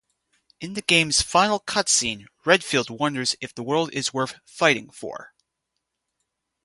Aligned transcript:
In 0.59 0.73
the 0.73 0.81
game's 0.81 1.21
final 1.21 1.59
cutscene, 1.59 2.25
Redfield 2.43 2.89
wonders 2.89 3.35
if 3.39 3.53
the 3.53 3.61
world 3.61 3.93
is 3.93 4.11
worth 4.11 4.33
fighting 4.47 4.89
for. 4.89 5.35